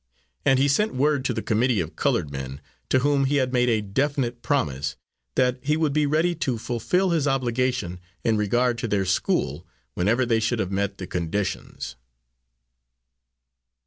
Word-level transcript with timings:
And 0.45 0.57
he 0.57 0.67
sent 0.67 0.95
word 0.95 1.23
to 1.25 1.31
the 1.31 1.43
committee 1.43 1.79
of 1.79 1.95
coloured 1.95 2.31
men 2.31 2.59
to 2.89 2.97
whom 3.01 3.25
he 3.25 3.35
had 3.35 3.53
made 3.53 3.69
a 3.69 3.81
definite 3.83 4.41
promise, 4.41 4.95
that 5.35 5.59
he 5.61 5.77
would 5.77 5.93
be 5.93 6.07
ready 6.07 6.33
to 6.37 6.57
fulfil 6.57 7.11
his 7.11 7.27
obligation 7.27 7.99
in 8.23 8.35
regard 8.35 8.79
to 8.79 8.87
their 8.87 9.05
school 9.05 9.63
whenever 9.93 10.25
they 10.25 10.39
should 10.39 10.57
have 10.57 10.71
met 10.71 10.97
the 10.97 11.05
conditions. 11.05 11.97